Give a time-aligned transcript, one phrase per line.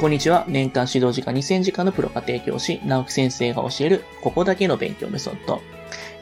[0.00, 0.46] こんにちは。
[0.48, 5.60] 年間指導時間2000時間のプロが提供し、直木先生が教える、ここだけの勉強メソッド。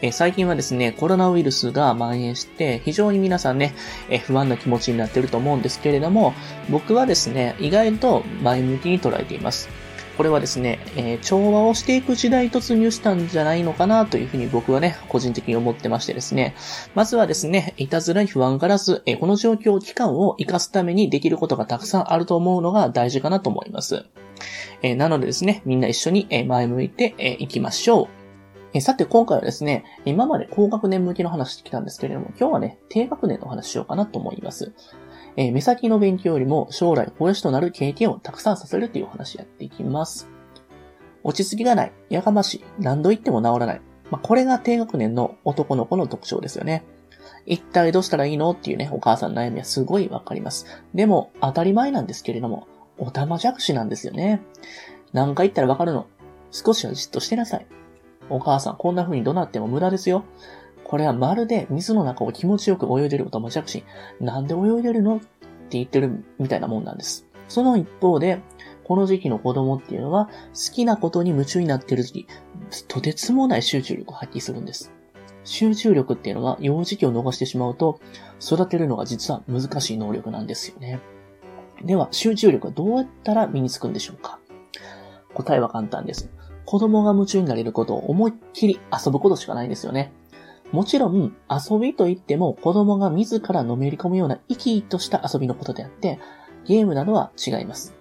[0.02, 3.76] え、最近はですね、コロナウイルスが蔓延して、非常に皆さんね、
[4.10, 6.34] え、不安な気持ちになっていると思うんですけれども、
[6.68, 9.68] 僕はですね、意外と前向きに捉えています。
[10.18, 16.56] これはですね、えー、調和をしていく時代突入したんじゃないのかなというふうに僕はね、個人的に思ってましてですね。
[16.96, 24.06] まずはですね、いたずらに不安からず、えー、この状況、期間を活かすためにできることがたくさんあると思うのが大事かなと思います。
[24.82, 28.18] えー、なのでですね、みんな一緒に前向いていきましょう。
[28.74, 34.72] えさて今回はですね、今まで高学年向けの話してきたんですけれども、今日はね、低学年の話しようかなと思います。
[35.36, 40.28] えー、目先の勉強よりも将来保養士となる経験をたくさんさせるというお話やっていきます。
[41.22, 43.80] 落ち着きがない、やかましい、何度言っても治らない。
[44.10, 46.84] まあ、これが低学年の男の子の特徴ですよね。
[47.44, 48.52] 一体どうしたらいいの？
[48.52, 50.66] っていうね、お母さんの悩みはすごいわかります。
[50.94, 54.42] でも、当たり前なんですけれども、おたまじゃくしなんですよね。
[55.12, 56.06] 何回言ったらわかるの？
[56.50, 57.66] 少しはじっとしてなさい。
[58.30, 60.24] お母さん、こんな風に怒鳴っても無駄ですよ。
[60.88, 63.84] これはまるで水の中を気持ちよく泳いでるおたまじゃくし。
[64.20, 65.26] なんで泳いでるのって
[65.72, 67.26] 言ってるみたいなもんなんです。
[67.46, 68.40] その一方で、
[68.84, 72.26] この時期の子供っていうのは、好きなことに夢中になってる時、
[72.88, 74.90] とてつもない集中力を発揮するんです。
[75.44, 78.00] 集中力っていうのは、幼児期を逃してしまうと、
[78.40, 81.00] 育てるのが実は難しい能力なんですよね。
[81.84, 84.38] では、集中力はどうやったら身につくんでしょうか？
[85.34, 86.30] 答えは簡単です。
[86.64, 90.12] 子供が夢中になれることを思いっきり遊ぶことしかないんですよね。
[90.72, 96.18] もちろん、遊びといっても子供が自らのめり込むような生き生きとした遊びのことであって、
[96.66, 97.94] ゲームなどは違います。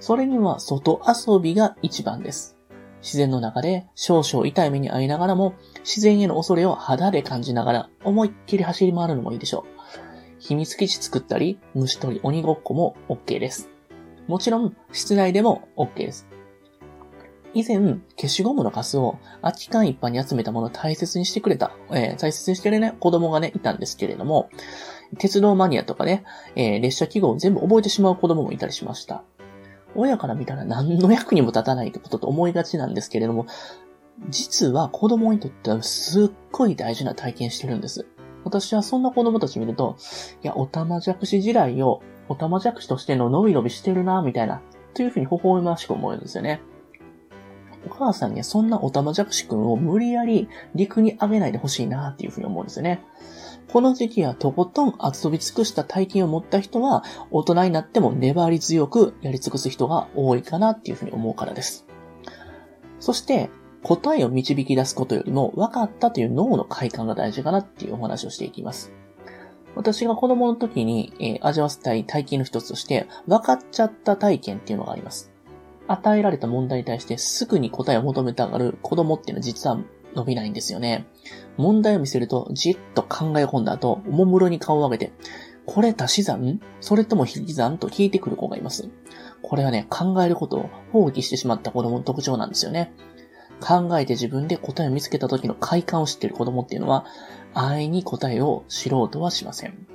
[0.00, 2.58] それには外遊びが一番です。
[3.00, 9.74] 自然の中で少々痛い目に遭いながらも、自然への恐れを肌で感じながら思いっきり走り回るのもいいでしょう。
[10.38, 13.70] 秘密基地作ったり、虫取り鬼ごっこも OK です。
[14.26, 16.26] もちろん、室内でも OK です。
[17.54, 24.50] 以前、消しゴムのカスを空き缶一般に集めたものを大切にしてくれた、えー、大切にしてるね、子供がね、いたんですけれども、
[25.18, 26.24] 鉄道マニアとかね、
[26.56, 29.22] えー、列車記号を全部覚えてしまう子供もいたりしました。
[29.94, 33.46] 親から見たら何の役にも立たないってことと思いがちなんですけれども、
[34.28, 38.06] 実は子供にとってはすっごい大事な体験してるんです。
[38.44, 39.96] 私はそんな子供たち見ると、
[40.42, 44.60] いや、おたまじゃくし地雷を、おたまじゃくしとしての伸び伸びしてるな、みたいな、
[44.94, 46.60] というふうに微笑ましく思えるんですよね。
[47.86, 53.04] お母さんにはそんなおたまじゃくしくんを無理やり陸に上げないでほしいなっていうふうに思うんですよね。
[53.74, 61.86] この時期はとことん遊び尽くした体験を持った人は、大人になっても粘り強くやり尽くす人が多いかなっていうふうに思うからです。
[63.00, 63.50] そして、
[63.82, 68.92] 答えを導き出すことよりも分かったという脳の快感が大事かなっていうお話をしていきます。
[69.74, 75.33] 私が子供の時に、えー、味わわせたい体験の一つとして、分かっちゃった体験っていうのがあります。
[75.86, 79.78] 与えられた問題に対してすぐに答えを求めたがる子供っていうのは実は
[80.14, 81.06] 伸びないんですよね。
[81.56, 85.12] 問題を見せるとじっと考え込んだ後、おもむろに顔を上げて、
[85.66, 86.60] これ足し算？
[86.80, 87.78] それとも引き算？
[87.78, 88.90] と聞いてくる子がいます。
[89.42, 92.92] これはね、考えることを放棄してしまった子供の特徴なんですよね。
[93.60, 97.06] 考えて自分で答えを見つけた時の快感を知っている子供っていうのは、
[97.54, 99.86] 安易に答えを知ろうとはしません。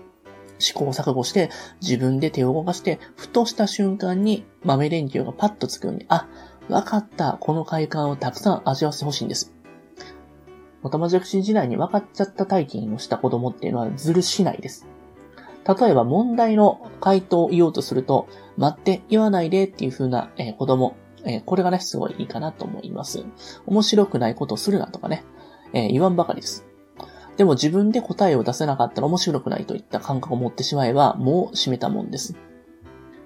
[0.59, 1.49] 試行錯誤して、
[1.81, 6.27] 自分で手を動かして、ふとした瞬間に豆電球がパッとつくように、あ、
[6.69, 9.53] わかった、この快感をたくさん味わわせてほしいんです。
[10.83, 14.87] おたまじゃくし時代に分かっちゃった体験をした子供っていうのはずるしないです。
[15.67, 18.27] 例えば問題の回答を言おうとすると、
[18.57, 23.25] 待って、言わないでっていう風な、えー、子供、えー、これがね、すごいいいかなと思います。
[23.65, 25.23] 面白くないことをするなとかね、
[25.73, 26.68] えー、言わんばかりです。
[27.39, 32.35] でも自分で答えを出せなかったら面白くないといった感覚を持ってしまえば、もう閉めたもんです。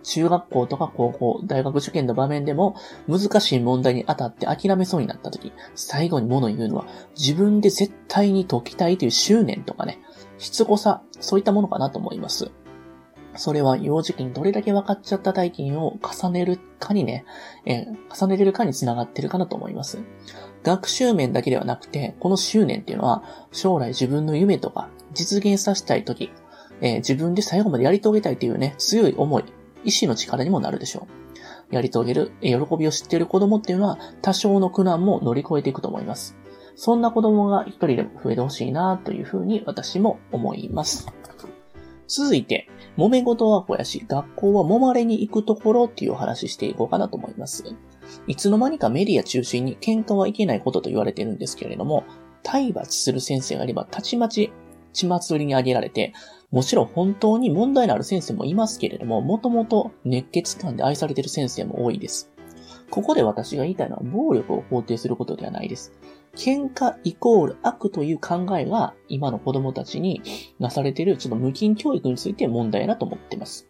[0.04, 2.76] 中学校とか高校、大学受験の場面でも、
[3.08, 6.86] 難しい問題に当たって諦めそうになった時、最後に物言うのは、
[7.18, 10.00] 自分で絶対に解きたいという執念とかね、
[10.38, 12.52] しつこさ、そういったものかなと思います。
[13.36, 17.26] それは幼児期にどれだけ分かっちゃった体験を重ねるかにね、
[17.66, 20.00] え、重ねれるかにつながってるかなと思います。
[20.64, 26.32] 学習面だけではなくて、この執念っていうのは、将来自分の夢とか実現させたいとき、
[26.82, 29.44] えー、自分で最後までやり遂げたいというね、強い思い、
[29.84, 31.08] 意志の力にもなるでしょ
[31.72, 31.76] う。
[31.76, 36.36] やり遂げる、喜びを知っている子供っていうのは、多少の苦難も乗り越えていくと思います。
[36.76, 41.08] そんな子供が一人でも増えてほしいなというふうに私も思います。
[42.08, 47.76] 続いて、揉め事は肥やし、学校は揉まれに行くところっていうお話していこうかなと思います。
[48.28, 52.04] いつの間にかメディア中心に喧嘩はいけないことと言われてるんですけれども、
[52.44, 54.52] 体罰する先生がいれば、たちまち
[54.94, 56.14] 血祭りにあげられて、
[56.52, 62.30] もちろん本当に問題のある先生もいますけれども、もともと熱血感で愛されている先生も多いです。
[62.92, 65.92] ここで私が言いたいのは暴力を肯定することではないです。
[66.36, 70.22] 喧嘩イコール悪という考えが今の子供たちに
[70.60, 73.68] なされているちょっと無菌教育について問題だと思っています。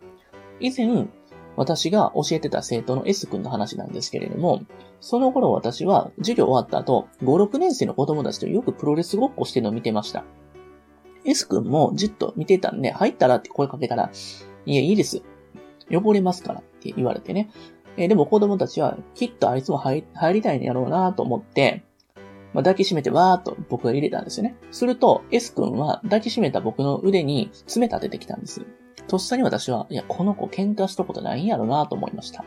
[0.60, 1.08] 以前、
[1.56, 4.64] 私が教えてた生徒の S 君の話なんですけれども、
[5.02, 10.24] その頃私は授業終わった後、5、6年生の子供たちとよくプロレスごっこしてるのを見てました。
[11.26, 14.10] S 君もじっと見てたんで、入ったらって声かけたら、
[14.66, 15.22] いや、いいです。
[15.92, 17.52] 汚れますからって言われてね。
[17.98, 21.84] え、でも子供たちは、きっとあいつも入りたいんやろうなと思って、
[22.54, 24.56] まあ、抱きしめてわーっと僕が入れたんですよね。
[24.72, 28.66] すると、S 君は抱きしめた僕の腕に爪立ててきたんです。
[29.08, 32.46] とっさに私は、いや、この子喧嘩したことないんやろなと思いました。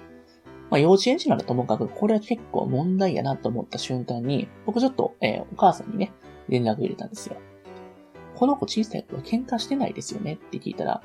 [0.71, 6.13] まあ、幼稚園児ならともかく、これは結構問題やなと思った瞬間に、僕ちょっと、えー、お母さんにね、
[6.49, 7.37] 連絡入れたんですよ。
[8.35, 11.03] この子小さい頃喧嘩してないですよねって聞いたら、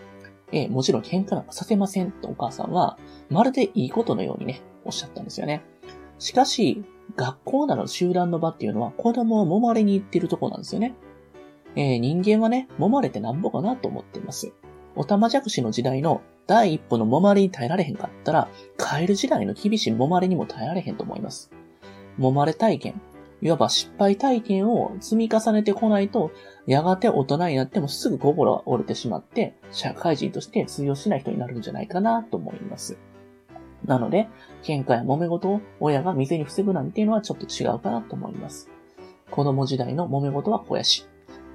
[0.51, 2.97] えー、もちろん喧嘩なんかさせませんとお母さんは、
[3.29, 5.63] まるでいいことのようにね、おっしゃったんですよね。
[6.19, 6.83] しかし、
[7.15, 10.95] 学校など集団の場っていうのは子供を揉まれに行ってるとこなんですよね。
[11.75, 14.53] えー、人間はね、揉まれてなんぼかなと思っています。
[14.95, 21.51] おたまじゃくしの時代の第一歩の揉まれに耐えられへんかったら、カエル時代の厳しい揉まれにも耐えられへんと思います。
[22.19, 23.01] 揉まれ体験、
[23.41, 26.31] いわば失敗体験を積み重ねてこないと、
[26.67, 32.97] やがて大人になってもすぐ心が折れてしまって、社会人として通用しない人になるんじゃないかなと思います。
[33.85, 34.27] なので、
[34.63, 38.69] 喧嘩や揉め事を親が店に防ぐなんていうのはちょっと違うかなと思います。
[39.29, 41.05] 子供時代の揉め事は肥やし、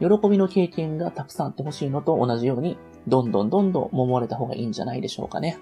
[0.01, 5.59] 喜びの経験がたくさんあってほしいのと同じように、どんどんどんどん揉まれた方がいいんじゃないでしょうかね。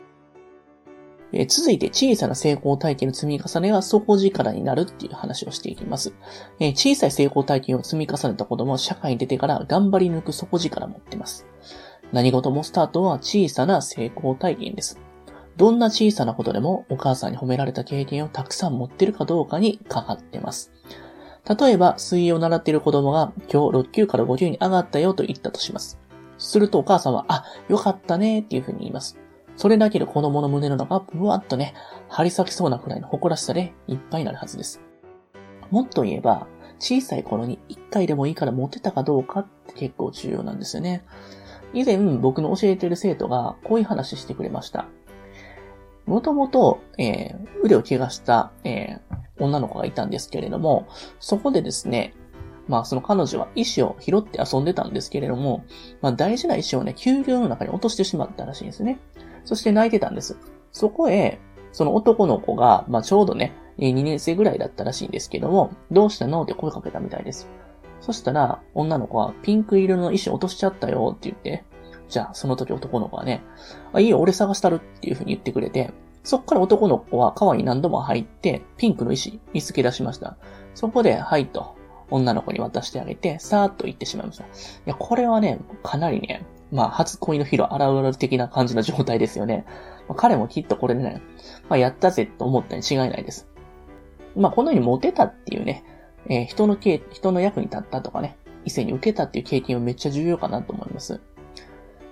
[1.37, 6.15] え続いて小さな成功体験の積み重ねが底力になるっていう話をしていきます。
[6.61, 11.47] え小さい成功体験を積み重ねた子供は社会に出てから頑張り抜く底力を持っています。
[12.13, 15.01] 何事もスタートは小さな成功体験です。
[15.57, 20.73] どんな小さなことでもお母さんに褒められた経験をたくさん持ってるかどうかにかかってます。
[21.47, 25.99] 例えば、水泳を習っている子供が今日6級から5級に上がったよと言ったとします。
[26.39, 29.19] するとお母さんは、あ、よかったねっていうふうに言います。
[29.57, 31.75] それだけで子供の胸の中がブワッとね、
[32.09, 34.81] 張り裂きそうなくらいの誇らしさでいっぱいになるはずです。
[35.71, 36.47] もっと言えば、
[36.79, 41.05] 小さい頃に一回でもいいから持ってたかどうかって結構重要なんですよね。
[41.73, 44.87] 以前僕の教えている生徒がこういう話してくれました。
[46.07, 50.87] もともと、えー、腕を怪我した、えー、女の子がいたんですけれども、
[51.19, 52.15] そこでですね、
[52.69, 55.65] まあその彼女は石を拾って遊んでたんですけれども、
[56.01, 59.01] まあ大事な石をね、給料の中に落としてしまったらしいんですね。
[59.45, 60.39] そして泣いてたんです。
[60.73, 61.41] そこへ、
[61.73, 67.49] その男の子が、まあちょうどね、2年生ぐらいだったらしいんですけども、どうしたのって声かけたみたいです。
[68.01, 71.65] そしたら、女の子はピンク色の石落としちゃったよって言って、
[72.09, 73.43] じゃあその時男の子はね、
[73.93, 75.93] あ、いいよ、俺探したるっていう風に言ってくれて、
[76.23, 80.37] そっから男の子は川に何度も入って、ピンクの石見つけ出しました。
[80.75, 81.77] そこで、はいと、
[82.11, 84.45] 女の子に渡してあげて、さーっと行ってしまいました。
[84.45, 84.47] い
[84.87, 89.65] や、これはね、かなりね、まあ、初恋のヒロ、現れる的な感じの状態ですよね。
[90.09, 91.23] まあ、彼もきっとこれでね、
[91.69, 93.49] まあ、やったぜと思ったに違いないです。
[94.35, 95.85] まあ、このようにモテたっていうね、
[96.29, 101.21] えー、人の経、人の役に立ったとかね、異性に受けたっていう経験はめっちゃ重要かなと思います。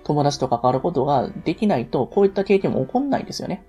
[0.03, 3.63] 友達と関わることができないと、こういった経験も起こんないですよね。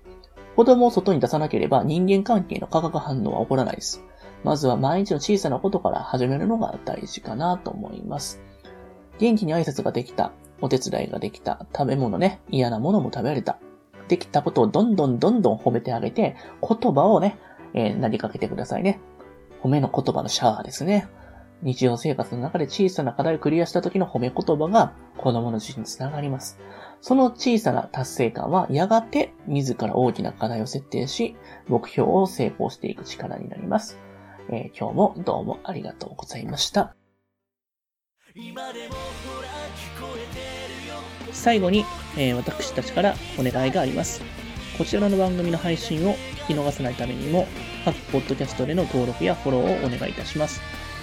[0.55, 4.03] 子供を外に出さなければ人間関係の化学反応は起こらないです。
[4.43, 8.41] まずは毎日の小さなことから始めるのが大事かなと思います。
[9.17, 13.59] 元気に挨拶ができた、お手伝いができた、食べ物ね、嫌なものも食べられた。
[14.07, 17.37] できたことをどんどんどんどん褒めてあげて、言葉をね、
[17.73, 18.99] えー、投げかけてくださいね。
[19.63, 21.07] 褒めの言葉のシャワーですね。
[21.61, 26.59] 日常生活の中で小さな課題をクリアした時の褒め言葉が子供の自信につながります。
[27.01, 31.35] その小さな達成感はやがて自ら大きな課題を設定し、
[31.67, 33.99] 目標を成功していく力になります。
[34.49, 36.95] えー、今日もどうもありがとうございました。
[41.31, 41.85] 最後に、
[42.17, 44.21] えー、私たちからお願いがあります。
[44.77, 46.15] こちらの番組の配信を
[46.47, 47.47] 聞き逃さないためにも、
[47.85, 50.61] 各ポッドキャストでの登録やフォローをお願いいたします。